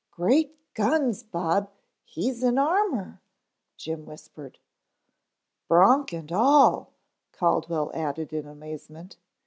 "Great 0.09 0.57
Guns, 0.73 1.21
Bob, 1.21 1.69
he's 2.03 2.41
in 2.41 2.57
armor," 2.57 3.21
Jim 3.77 4.03
whispered. 4.07 4.57
"Bronc 5.67 6.11
and 6.11 6.31
all," 6.31 6.93
Caldwell 7.33 7.91
added 7.93 8.33
in 8.33 8.47
amazement. 8.47 9.17